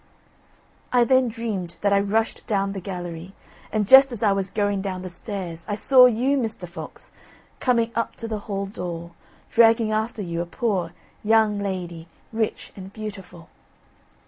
[0.91, 3.35] "I then dreamed that I rushed down the gallery,
[3.71, 6.67] and just as I was going down the stairs, I saw you, Mr.
[6.67, 7.11] Fox,
[7.59, 9.11] coming up to the hall door,
[9.51, 10.91] dragging after you a poor
[11.23, 13.49] young lady, rich and beautiful."